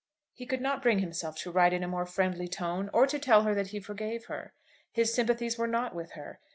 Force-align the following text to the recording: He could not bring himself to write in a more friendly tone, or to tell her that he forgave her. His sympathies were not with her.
He 0.33 0.47
could 0.47 0.61
not 0.61 0.81
bring 0.81 0.97
himself 0.97 1.35
to 1.41 1.51
write 1.51 1.73
in 1.73 1.83
a 1.83 1.87
more 1.87 2.07
friendly 2.07 2.47
tone, 2.47 2.89
or 2.91 3.05
to 3.05 3.19
tell 3.19 3.43
her 3.43 3.53
that 3.53 3.67
he 3.67 3.79
forgave 3.79 4.25
her. 4.25 4.55
His 4.91 5.13
sympathies 5.13 5.59
were 5.59 5.67
not 5.67 5.93
with 5.93 6.13
her. 6.13 6.39